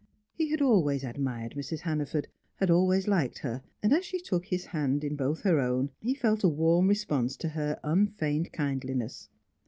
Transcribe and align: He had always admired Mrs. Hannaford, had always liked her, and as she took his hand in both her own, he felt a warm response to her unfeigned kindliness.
He 0.33 0.49
had 0.49 0.63
always 0.63 1.03
admired 1.03 1.51
Mrs. 1.53 1.81
Hannaford, 1.81 2.27
had 2.55 2.71
always 2.71 3.07
liked 3.07 3.37
her, 3.37 3.61
and 3.83 3.93
as 3.93 4.03
she 4.03 4.17
took 4.19 4.45
his 4.47 4.65
hand 4.65 5.03
in 5.03 5.15
both 5.15 5.41
her 5.41 5.59
own, 5.59 5.91
he 6.01 6.15
felt 6.15 6.43
a 6.43 6.49
warm 6.49 6.87
response 6.87 7.37
to 7.37 7.49
her 7.49 7.79
unfeigned 7.83 8.51
kindliness. 8.51 9.29